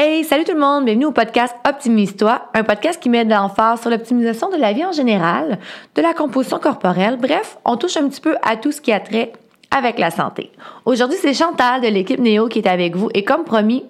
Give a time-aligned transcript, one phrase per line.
[0.00, 3.90] Hey, salut tout le monde, bienvenue au podcast Optimise-toi, un podcast qui met l'emphase sur
[3.90, 5.58] l'optimisation de la vie en général,
[5.96, 9.00] de la composition corporelle, bref, on touche un petit peu à tout ce qui a
[9.00, 9.32] trait
[9.76, 10.52] avec la santé.
[10.84, 13.86] Aujourd'hui, c'est Chantal de l'équipe Néo qui est avec vous et comme promis,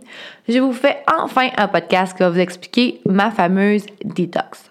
[0.48, 4.70] je vous fais enfin un podcast qui va vous expliquer ma fameuse détox.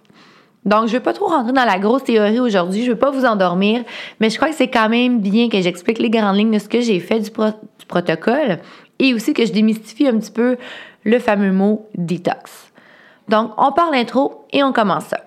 [0.65, 2.99] Donc, je ne vais pas trop rentrer dans la grosse théorie aujourd'hui, je ne veux
[2.99, 3.83] pas vous endormir,
[4.19, 6.67] mais je crois que c'est quand même bien que j'explique les grandes lignes de ce
[6.67, 7.29] que j'ai fait du
[7.87, 8.57] protocole
[8.99, 10.57] et aussi que je démystifie un petit peu
[11.03, 12.71] le fameux mot détox.
[13.29, 15.19] Donc, on parle intro et on commence ça.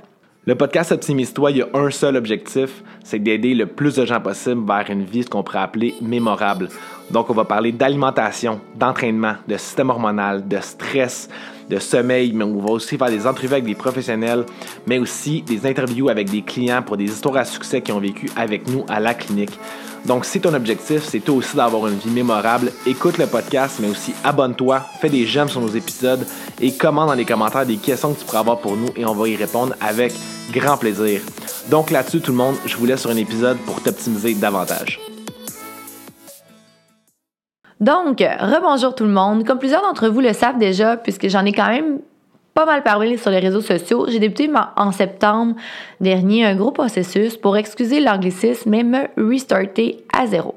[0.47, 4.21] Le podcast Optimise-toi, il y a un seul objectif, c'est d'aider le plus de gens
[4.21, 6.71] possible vers une vie, ce qu'on pourrait appeler mémorable.
[7.11, 11.29] Donc, on va parler d'alimentation, d'entraînement, de système hormonal, de stress,
[11.71, 14.45] de sommeil, mais on va aussi faire des entrevues avec des professionnels,
[14.87, 18.29] mais aussi des interviews avec des clients pour des histoires à succès qui ont vécu
[18.37, 19.59] avec nous à la clinique.
[20.05, 23.89] Donc, si ton objectif, c'est toi aussi d'avoir une vie mémorable, écoute le podcast, mais
[23.89, 26.27] aussi abonne-toi, fais des j'aime sur nos épisodes
[26.61, 29.15] et commente dans les commentaires des questions que tu pourrais avoir pour nous et on
[29.15, 30.13] va y répondre avec
[30.53, 31.21] grand plaisir.
[31.71, 35.10] Donc là-dessus, tout le monde, je vous laisse sur un épisode pour t'optimiser davantage.
[37.81, 39.45] Donc, rebonjour tout le monde.
[39.45, 41.99] Comme plusieurs d'entre vous le savent déjà, puisque j'en ai quand même
[42.53, 45.55] pas mal parlé sur les réseaux sociaux, j'ai débuté en septembre
[46.01, 50.55] dernier un gros processus pour excuser l'anglicisme et me restarter à zéro.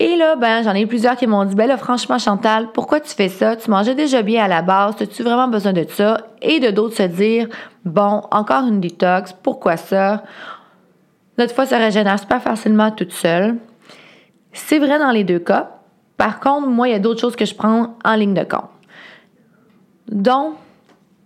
[0.00, 3.10] Et là, ben, j'en ai plusieurs qui m'ont dit, ben là, franchement, Chantal, pourquoi tu
[3.10, 3.56] fais ça?
[3.56, 6.20] Tu mangeais déjà bien à la base, as-tu vraiment besoin de ça?
[6.40, 7.48] Et de d'autres se dire,
[7.84, 10.22] bon, encore une détox, pourquoi ça?
[11.36, 13.56] Notre fois se régénère super facilement toute seule.
[14.52, 15.77] C'est vrai dans les deux cas.
[16.18, 18.68] Par contre, moi, il y a d'autres choses que je prends en ligne de compte.
[20.10, 20.56] Donc,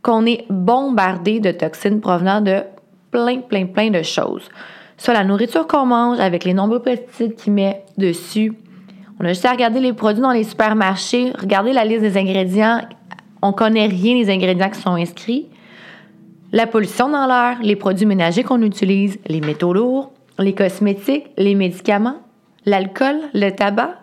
[0.02, 2.62] qu'on est bombardé de toxines provenant de
[3.10, 4.48] plein, plein, plein de choses.
[4.98, 8.52] Soit la nourriture qu'on mange avec les nombreux pesticides qu'il met dessus.
[9.18, 12.80] On a juste à regarder les produits dans les supermarchés, regarder la liste des ingrédients.
[13.40, 15.48] On connaît rien des ingrédients qui sont inscrits.
[16.52, 21.55] La pollution dans l'air, les produits ménagers qu'on utilise, les métaux lourds, les cosmétiques, les
[21.55, 22.17] médicaments,
[22.67, 24.02] l'alcool, le tabac,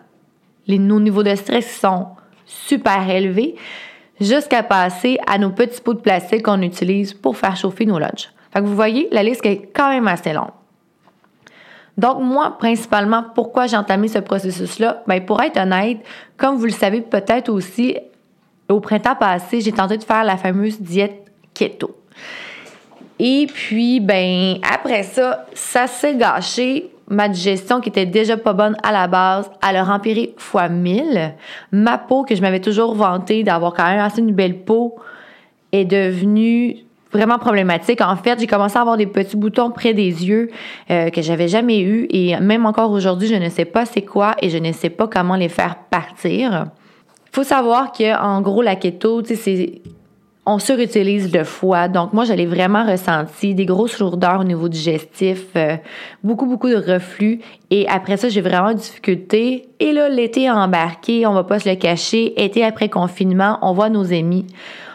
[0.78, 2.08] nos niveaux de stress sont
[2.46, 3.54] super élevés,
[4.20, 8.30] jusqu'à passer à nos petits pots de plastique qu'on utilise pour faire chauffer nos lunchs.
[8.52, 10.50] Fait que vous voyez, la liste est quand même assez longue.
[11.96, 15.02] Donc, moi, principalement, pourquoi j'ai entamé ce processus-là?
[15.06, 15.98] Bien, pour être honnête,
[16.36, 17.96] comme vous le savez peut-être aussi,
[18.68, 21.96] au printemps passé, j'ai tenté de faire la fameuse diète keto.
[23.18, 28.76] Et puis, ben, après ça, ça s'est gâché ma digestion qui était déjà pas bonne
[28.82, 31.34] à la base, elle a empiré fois 1000.
[31.72, 34.96] Ma peau, que je m'avais toujours vantée d'avoir quand même assez une belle peau,
[35.72, 36.78] est devenue
[37.12, 38.00] vraiment problématique.
[38.00, 40.50] En fait, j'ai commencé à avoir des petits boutons près des yeux
[40.90, 44.36] euh, que j'avais jamais eu et même encore aujourd'hui, je ne sais pas c'est quoi
[44.40, 46.66] et je ne sais pas comment les faire partir.
[47.32, 49.82] Faut savoir que en gros la keto, c'est
[50.46, 51.88] on surutilise le foie.
[51.88, 55.76] Donc, moi, j'allais vraiment ressenti des grosses lourdeurs au niveau digestif, euh,
[56.24, 57.40] beaucoup, beaucoup de reflux.
[57.70, 59.68] Et après ça, j'ai vraiment difficulté.
[59.78, 62.42] Et là, l'été embarqué, on va pas se le cacher.
[62.42, 64.46] Été après confinement, on voit nos amis.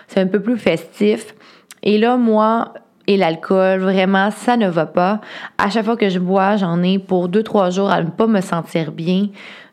[0.07, 1.35] C'est un peu plus festif.
[1.83, 2.73] Et là, moi,
[3.07, 5.21] et l'alcool, vraiment, ça ne va pas.
[5.57, 8.27] À chaque fois que je bois, j'en ai pour deux, trois jours à ne pas
[8.27, 9.27] me sentir bien.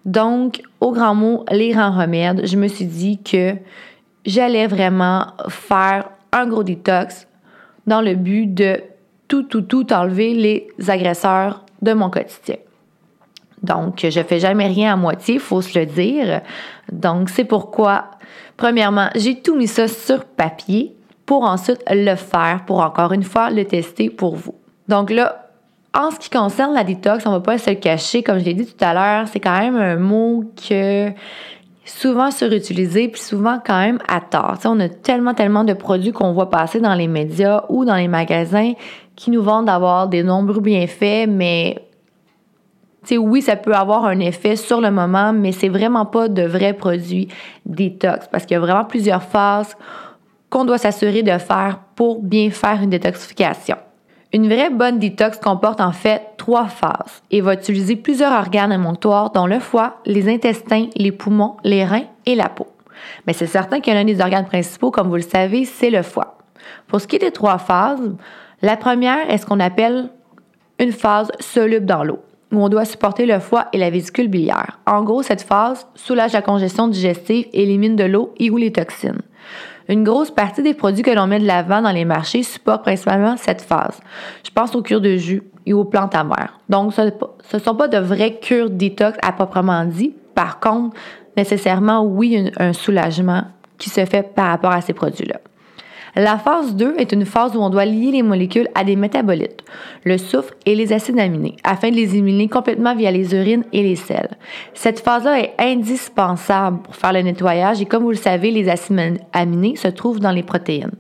[0.04, 3.54] Donc, au grand mot, les grands remèdes, je me suis dit que
[4.24, 7.26] j'allais vraiment faire un gros détox
[7.86, 8.80] dans le but de
[9.28, 12.56] tout, tout, tout enlever les agresseurs de mon quotidien.
[13.62, 16.40] Donc, je fais jamais rien à moitié, faut se le dire.
[16.90, 18.06] Donc, c'est pourquoi,
[18.56, 20.94] premièrement, j'ai tout mis ça sur papier
[21.26, 24.54] pour ensuite le faire, pour encore une fois le tester pour vous.
[24.88, 25.48] Donc là,
[25.94, 28.54] en ce qui concerne la détox, on va pas se le cacher, comme je l'ai
[28.54, 31.10] dit tout à l'heure, c'est quand même un mot que
[31.84, 34.58] souvent surutilisé, puis souvent quand même à tort.
[34.64, 38.08] on a tellement, tellement de produits qu'on voit passer dans les médias ou dans les
[38.08, 38.72] magasins
[39.16, 41.82] qui nous vendent d'avoir des nombreux bienfaits, mais
[43.10, 46.72] oui, ça peut avoir un effet sur le moment, mais c'est vraiment pas de vrais
[46.72, 47.28] produits
[47.66, 49.76] détox parce qu'il y a vraiment plusieurs phases
[50.50, 53.76] qu'on doit s'assurer de faire pour bien faire une détoxification.
[54.34, 59.30] Une vraie bonne détox comporte en fait trois phases et va utiliser plusieurs organes émonctoires
[59.30, 62.66] dont le foie, les intestins, les poumons, les reins et la peau.
[63.26, 66.38] Mais c'est certain que l'un des organes principaux, comme vous le savez, c'est le foie.
[66.86, 68.16] Pour ce qui est des trois phases,
[68.62, 70.08] la première est ce qu'on appelle
[70.78, 72.20] une phase soluble dans l'eau,
[72.52, 74.78] où on doit supporter le foie et la vésicule biliaire.
[74.86, 79.20] En gros, cette phase soulage la congestion digestive, élimine de l'eau et ou les toxines.
[79.88, 83.36] Une grosse partie des produits que l'on met de l'avant dans les marchés supportent principalement
[83.36, 84.00] cette phase.
[84.44, 86.58] Je pense aux cures de jus et aux plantes amères.
[86.68, 87.10] Donc, ce
[87.56, 90.14] ne sont pas de vraies cures détox à proprement dit.
[90.34, 90.96] Par contre,
[91.36, 93.44] nécessairement, oui, un, soulagement
[93.78, 95.40] qui se fait par rapport à ces produits-là.
[96.14, 99.62] La phase 2 est une phase où on doit lier les molécules à des métabolites,
[100.04, 103.82] le soufre et les acides aminés, afin de les éliminer complètement via les urines et
[103.82, 104.36] les selles.
[104.74, 109.20] Cette phase-là est indispensable pour faire le nettoyage et comme vous le savez, les acides
[109.32, 110.92] aminés se trouvent dans les protéines.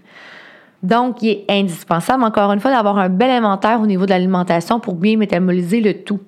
[0.82, 4.80] Donc, il est indispensable, encore une fois, d'avoir un bel inventaire au niveau de l'alimentation
[4.80, 6.20] pour bien métaboliser le tout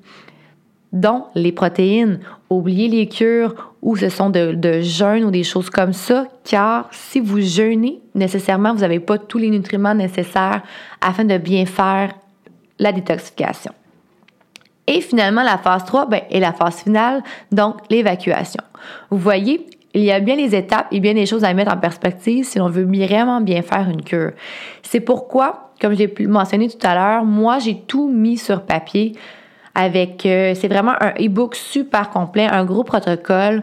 [0.95, 2.21] dont les protéines.
[2.49, 6.89] Oubliez les cures ou ce sont de, de jeûne ou des choses comme ça, car
[6.93, 10.63] si vous jeûnez, nécessairement, vous n'avez pas tous les nutriments nécessaires
[11.03, 12.15] afin de bien faire
[12.79, 13.73] la détoxification.
[14.87, 18.63] Et finalement, la phase 3 ben, est la phase finale, donc l'évacuation.
[19.11, 21.79] Vous voyez, il y a bien les étapes et bien des choses à mettre en
[21.79, 24.33] perspective si l'on veut vraiment bien faire une cure.
[24.83, 29.15] C'est pourquoi, comme j'ai mentionné tout à l'heure, moi, j'ai tout mis sur papier
[29.75, 33.63] avec, euh, c'est vraiment un e-book super complet, un gros protocole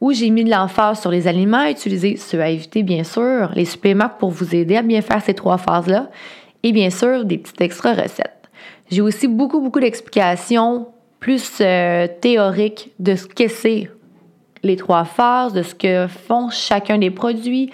[0.00, 3.50] où j'ai mis de l'emphase sur les aliments à utiliser, ceux à éviter bien sûr,
[3.54, 6.08] les suppléments pour vous aider à bien faire ces trois phases-là,
[6.62, 8.48] et bien sûr des petites extra recettes.
[8.90, 10.86] J'ai aussi beaucoup, beaucoup d'explications
[11.18, 13.90] plus euh, théoriques de ce que c'est
[14.62, 17.72] les trois phases, de ce que font chacun des produits,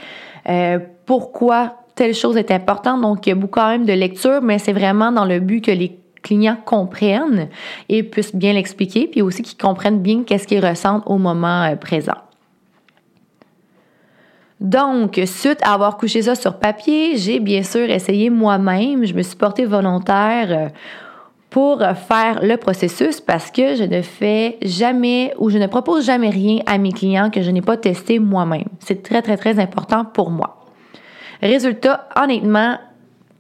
[0.48, 3.02] euh, pourquoi telle chose est importante.
[3.02, 5.64] Donc, il y a beaucoup quand même de lecture, mais c'est vraiment dans le but
[5.64, 7.48] que les clients comprennent
[7.88, 11.76] et puissent bien l'expliquer, puis aussi qu'ils comprennent bien qu'est-ce qu'ils ressentent au moment euh,
[11.76, 12.18] présent.
[14.60, 19.22] Donc, suite à avoir couché ça sur papier, j'ai bien sûr essayé moi-même, je me
[19.22, 20.68] suis portée volontaire euh,
[21.50, 21.78] pour
[22.08, 26.58] faire le processus parce que je ne fais jamais ou je ne propose jamais rien
[26.66, 28.68] à mes clients que je n'ai pas testé moi-même.
[28.80, 30.64] C'est très, très, très important pour moi.
[31.42, 32.78] Résultat, honnêtement,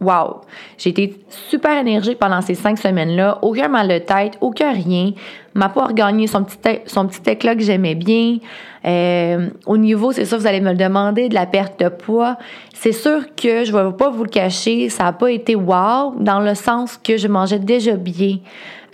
[0.04, 0.42] Wow!
[0.78, 3.38] J'ai été super énergique pendant ces cinq semaines-là.
[3.42, 5.12] Aucun mal de tête, aucun rien.
[5.54, 8.38] Ma peau a regagné son petit, son éclat que j'aimais bien.
[8.84, 12.36] Euh, au niveau, c'est ça, vous allez me le demander, de la perte de poids.
[12.74, 16.14] C'est sûr que je ne vais pas vous le cacher, ça n'a pas été wow,
[16.18, 18.38] dans le sens que je mangeais déjà bien.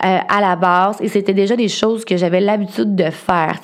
[0.03, 3.59] Euh, à la base et c'était déjà des choses que j'avais l'habitude de faire.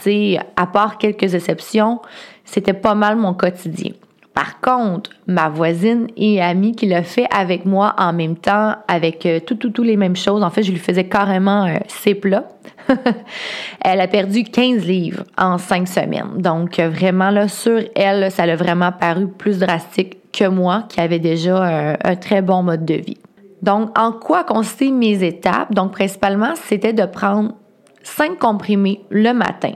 [0.56, 2.00] À part quelques exceptions,
[2.46, 3.94] c'était pas mal mon quotidien.
[4.38, 9.26] Par contre, ma voisine et amie qui l'a fait avec moi en même temps, avec
[9.26, 12.14] euh, tout, tout, tout les mêmes choses, en fait, je lui faisais carrément euh, ses
[12.14, 12.48] plats.
[13.84, 16.34] elle a perdu 15 livres en 5 semaines.
[16.38, 21.00] Donc, euh, vraiment, là, sur elle, ça l'a vraiment paru plus drastique que moi, qui
[21.00, 23.18] avait déjà un très bon mode de vie.
[23.64, 25.74] Donc, en quoi consistaient mes étapes?
[25.74, 27.54] Donc, principalement, c'était de prendre
[28.04, 29.72] 5 comprimés le matin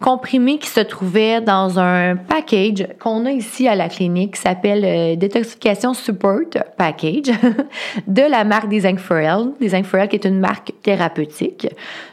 [0.00, 4.84] comprimé qui se trouvait dans un package qu'on a ici à la clinique qui s'appelle
[4.84, 7.30] euh, Détoxification Support Package
[8.06, 9.54] de la marque Design for Health.
[9.60, 11.68] Design for Health qui est une marque thérapeutique.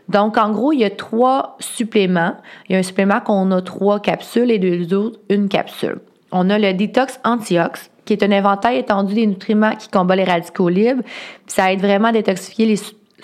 [0.09, 2.35] Donc, en gros, il y a trois suppléments.
[2.69, 5.99] Il y a un supplément qu'on a trois capsules et deux autres, une capsule.
[6.31, 10.25] On a le Detox Antiox qui est un inventaire étendu des nutriments qui combat les
[10.25, 11.03] radicaux libres.
[11.47, 12.75] ça aide vraiment à détoxifier les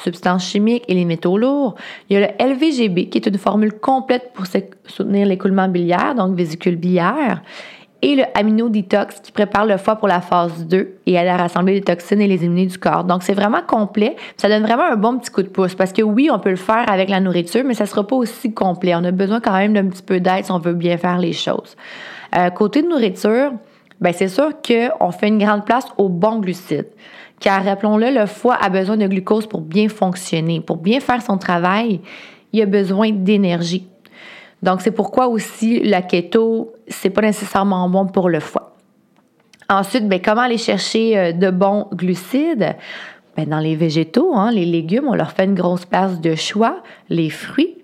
[0.04, 1.76] substances chimiques et les métaux lourds.
[2.10, 4.46] Il y a le LVGB, qui est une formule complète pour
[4.86, 7.42] soutenir l'écoulement biliaire, donc vésicule biliaire.
[8.02, 11.74] Et le Amino Detox, qui prépare le foie pour la phase 2 et à rassembler
[11.74, 13.04] les toxines et les immunités du corps.
[13.04, 14.16] Donc, c'est vraiment complet.
[14.38, 16.56] Ça donne vraiment un bon petit coup de pouce parce que oui, on peut le
[16.56, 18.96] faire avec la nourriture, mais ça ne sera pas aussi complet.
[18.96, 21.34] On a besoin quand même d'un petit peu d'aide si on veut bien faire les
[21.34, 21.76] choses.
[22.38, 23.52] Euh, côté de nourriture,
[24.00, 26.88] ben c'est sûr qu'on fait une grande place aux bons glucides
[27.40, 30.60] car rappelons-le, le foie a besoin de glucose pour bien fonctionner.
[30.62, 32.02] Pour bien faire son travail,
[32.52, 33.88] il a besoin d'énergie.
[34.62, 38.76] Donc, c'est pourquoi aussi la keto, c'est pas nécessairement bon pour le foie.
[39.70, 42.76] Ensuite, ben, comment aller chercher euh, de bons glucides?
[43.38, 46.82] Ben, dans les végétaux, hein, les légumes, on leur fait une grosse place de choix,
[47.08, 47.78] les fruits.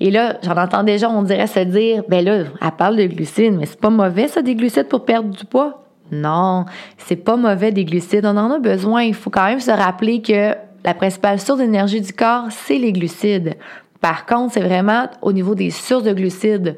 [0.00, 3.54] Et là, j'en entends déjà, on dirait se dire, ben là, elle parle de glucides,
[3.54, 5.85] mais c'est pas mauvais ça, des glucides pour perdre du poids.
[6.12, 6.66] Non,
[6.98, 8.26] c'est pas mauvais des glucides.
[8.26, 9.02] On en a besoin.
[9.02, 12.92] Il faut quand même se rappeler que la principale source d'énergie du corps, c'est les
[12.92, 13.56] glucides.
[14.00, 16.76] Par contre, c'est vraiment au niveau des sources de glucides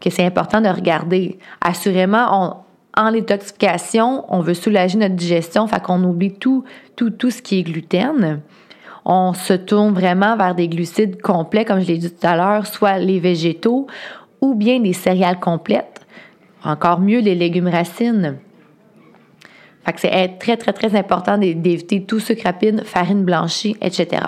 [0.00, 1.38] que c'est important de regarder.
[1.60, 2.64] Assurément,
[2.96, 6.64] en détoxification, on veut soulager notre digestion, fait qu'on oublie tout,
[6.96, 8.40] tout, tout ce qui est gluten.
[9.04, 12.66] On se tourne vraiment vers des glucides complets, comme je l'ai dit tout à l'heure,
[12.66, 13.86] soit les végétaux
[14.40, 16.00] ou bien des céréales complètes.
[16.64, 18.38] Encore mieux, les légumes racines.
[19.84, 24.22] Fait que c'est très, très, très important d'éviter tout sucre rapide, farine blanchie, etc.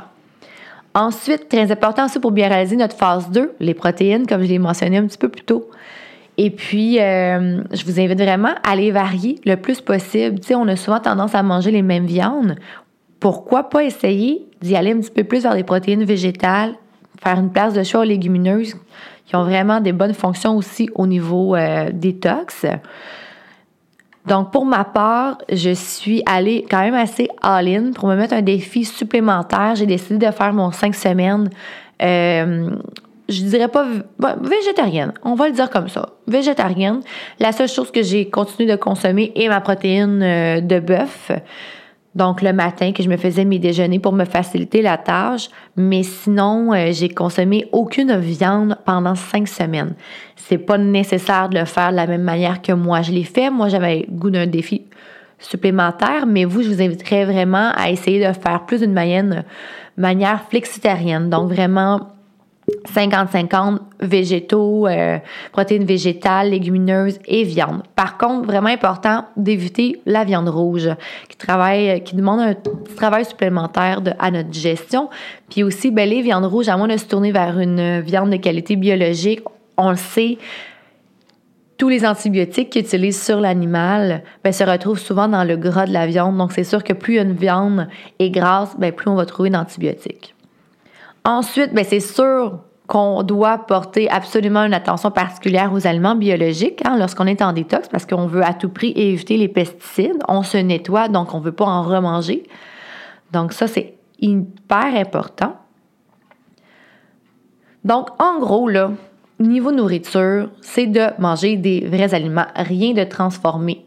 [0.94, 4.58] Ensuite, très important aussi pour bien réaliser notre phase 2, les protéines, comme je l'ai
[4.58, 5.70] mentionné un petit peu plus tôt.
[6.38, 10.40] Et puis, euh, je vous invite vraiment à les varier le plus possible.
[10.40, 12.56] Tu sais, on a souvent tendance à manger les mêmes viandes.
[13.20, 16.74] Pourquoi pas essayer d'y aller un petit peu plus vers des protéines végétales,
[17.22, 18.74] faire une place de choix aux légumineuses
[19.26, 22.66] qui ont vraiment des bonnes fonctions aussi au niveau euh, détox.
[24.26, 28.42] Donc, pour ma part, je suis allée quand même assez all-in pour me mettre un
[28.42, 29.74] défi supplémentaire.
[29.74, 31.50] J'ai décidé de faire mon cinq semaines.
[32.02, 32.70] Euh,
[33.28, 33.86] je dirais pas
[34.40, 36.10] végétarienne, on va le dire comme ça.
[36.26, 37.00] Végétarienne.
[37.40, 41.30] La seule chose que j'ai continué de consommer est ma protéine euh, de bœuf.
[42.14, 46.02] Donc le matin que je me faisais mes déjeuners pour me faciliter la tâche, mais
[46.02, 49.94] sinon euh, j'ai consommé aucune viande pendant cinq semaines.
[50.36, 53.50] C'est pas nécessaire de le faire de la même manière que moi je l'ai fait.
[53.50, 54.82] Moi j'avais goût d'un défi
[55.38, 59.44] supplémentaire, mais vous je vous inviterais vraiment à essayer de faire plus d'une manière,
[59.96, 61.30] manière flexitarienne.
[61.30, 62.08] Donc vraiment
[62.92, 65.18] 50-50 végétaux, euh,
[65.52, 67.82] protéines végétales, légumineuses et viande.
[67.94, 70.88] Par contre, vraiment important d'éviter la viande rouge
[71.28, 72.54] qui travaille, qui demande un
[72.96, 75.08] travail supplémentaire de, à notre digestion.
[75.50, 78.36] Puis aussi, ben, les viandes rouges, à moins de se tourner vers une viande de
[78.36, 79.40] qualité biologique,
[79.76, 80.38] on le sait,
[81.78, 85.92] tous les antibiotiques qu'ils utilisent sur l'animal ben, se retrouvent souvent dans le gras de
[85.92, 86.36] la viande.
[86.36, 87.88] Donc, c'est sûr que plus une viande
[88.18, 90.31] est grasse, ben, plus on va trouver d'antibiotiques.
[91.24, 96.96] Ensuite, ben, c'est sûr qu'on doit porter absolument une attention particulière aux aliments biologiques hein,
[96.98, 100.18] lorsqu'on est en détox parce qu'on veut à tout prix éviter les pesticides.
[100.28, 102.42] On se nettoie, donc on ne veut pas en remanger.
[103.32, 105.56] Donc ça, c'est hyper important.
[107.84, 108.90] Donc, en gros, là,
[109.38, 113.84] niveau nourriture, c'est de manger des vrais aliments, rien de transformé.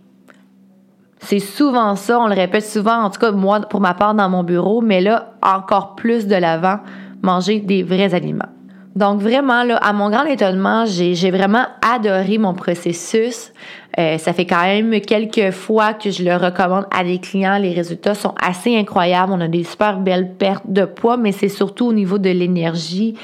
[1.20, 4.30] C'est souvent ça, on le répète souvent, en tout cas moi pour ma part dans
[4.30, 6.80] mon bureau, mais là, encore plus de l'avant
[7.26, 8.50] manger des vrais aliments.
[8.96, 13.52] Donc vraiment, là, à mon grand étonnement, j'ai vraiment adoré mon processus.
[14.00, 17.58] Euh, ça fait quand même quelques fois que je le recommande à des clients.
[17.58, 19.34] Les résultats sont assez incroyables.
[19.34, 23.16] On a des super belles pertes de poids, mais c'est surtout au niveau de l'énergie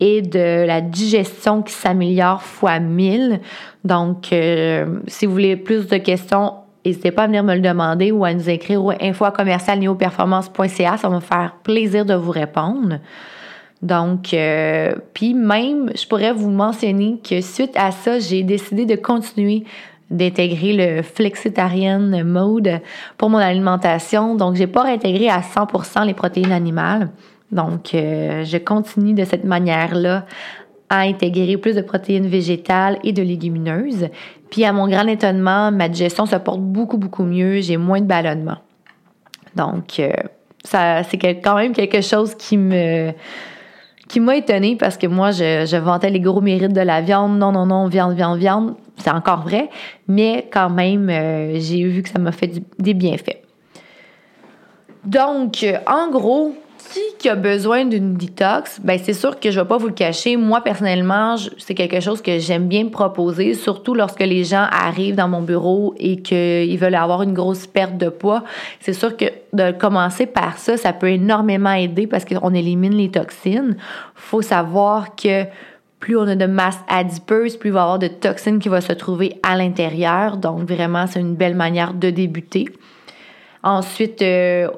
[0.00, 3.40] et de la digestion qui s'améliore fois 1000.
[3.84, 8.10] Donc, euh, si vous voulez plus de questions, n'hésitez pas à venir me le demander
[8.10, 12.98] ou à nous écrire au info Ça va me faire plaisir de vous répondre.
[13.82, 18.94] Donc, euh, puis même, je pourrais vous mentionner que suite à ça, j'ai décidé de
[18.94, 19.64] continuer
[20.10, 22.80] d'intégrer le flexitarian mode
[23.16, 24.34] pour mon alimentation.
[24.34, 27.10] Donc, j'ai pas réintégré à 100% les protéines animales.
[27.52, 30.26] Donc, euh, je continue de cette manière-là
[30.88, 34.08] à intégrer plus de protéines végétales et de légumineuses.
[34.50, 37.60] Puis, à mon grand étonnement, ma digestion se porte beaucoup, beaucoup mieux.
[37.60, 38.58] J'ai moins de ballonnement.
[39.54, 40.10] Donc, euh,
[40.64, 43.12] ça, c'est quand même quelque chose qui me
[44.10, 47.38] qui m'a étonnée parce que moi, je, vantais les gros mérites de la viande.
[47.38, 48.74] Non, non, non, viande, viande, viande.
[48.96, 49.70] C'est encore vrai.
[50.08, 53.40] Mais quand même, euh, j'ai vu que ça m'a fait des bienfaits.
[55.04, 56.56] Donc, en gros,
[57.18, 60.36] qui a besoin d'une détox, ben c'est sûr que je vais pas vous le cacher.
[60.36, 65.28] Moi personnellement, c'est quelque chose que j'aime bien proposer, surtout lorsque les gens arrivent dans
[65.28, 68.44] mon bureau et qu'ils veulent avoir une grosse perte de poids.
[68.80, 73.10] C'est sûr que de commencer par ça, ça peut énormément aider parce qu'on élimine les
[73.10, 73.76] toxines.
[74.14, 75.44] Faut savoir que
[75.98, 78.80] plus on a de masse adipeuse, plus il va y avoir de toxines qui vont
[78.80, 80.38] se trouver à l'intérieur.
[80.38, 82.64] Donc vraiment, c'est une belle manière de débuter.
[83.62, 84.68] Ensuite, euh,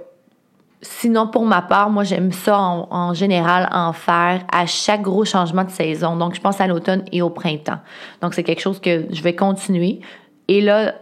[0.84, 5.62] Sinon, pour ma part, moi, j'aime ça en, général en faire à chaque gros changement
[5.62, 6.16] de saison.
[6.16, 7.78] Donc, je pense à l'automne et au printemps.
[8.20, 10.00] Donc, c'est quelque chose que je vais continuer.
[10.48, 10.94] Et là,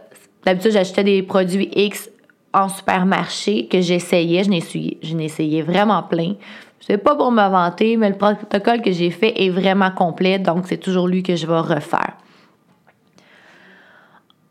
[0.45, 2.11] d'habitude, j'achetais des produits X
[2.53, 4.43] en supermarché que j'essayais.
[4.43, 6.35] Je essayé vraiment plein.
[6.79, 10.37] C'est pas pour me vanter, mais le protocole que j'ai fait est vraiment complet.
[10.37, 12.17] Donc, c'est toujours lui que je vais refaire.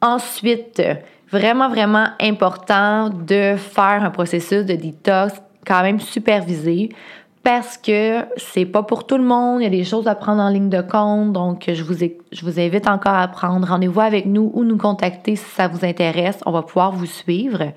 [0.02, 0.82] Ensuite,
[1.30, 5.34] vraiment, vraiment important de faire un processus de détox
[5.66, 6.90] quand même supervisé
[7.42, 9.60] parce que c'est pas pour tout le monde.
[9.60, 11.32] Il y a des choses à prendre en ligne de compte.
[11.32, 15.36] Donc, je vous, je vous invite encore à prendre rendez-vous avec nous ou nous contacter
[15.36, 16.38] si ça vous intéresse.
[16.44, 17.72] On va pouvoir vous suivre.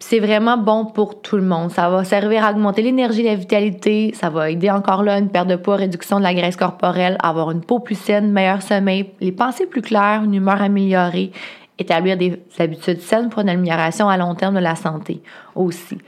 [0.00, 1.70] C'est vraiment bon pour tout le monde.
[1.70, 4.12] Ça va servir à augmenter l'énergie la vitalité.
[4.14, 7.50] Ça va aider encore là une perte de poids, réduction de la graisse corporelle, avoir
[7.50, 11.32] une peau plus saine, meilleur sommeil, les pensées plus claires, une humeur améliorée
[11.78, 15.20] établir des habitudes saines pour une amélioration à long terme de la santé
[15.54, 15.98] aussi.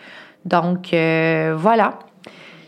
[0.44, 1.98] Donc, euh, voilà.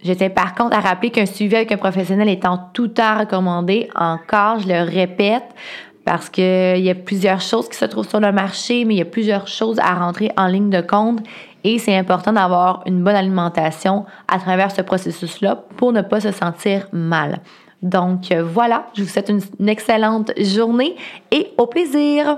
[0.04, 3.90] J'étais par contre à rappeler qu'un suivi avec un professionnel est en tout temps recommandé.
[3.96, 5.46] Encore, je le répète,
[6.06, 9.02] parce qu'il y a plusieurs choses qui se trouvent sur le marché, mais il y
[9.02, 11.20] a plusieurs choses à rentrer en ligne de compte
[11.64, 16.32] Et c'est important d'avoir une bonne alimentation à travers ce processus-là pour ne pas se
[16.32, 17.40] sentir mal.
[17.82, 20.96] Donc voilà, je vous souhaite une excellente journée
[21.32, 22.38] et au plaisir.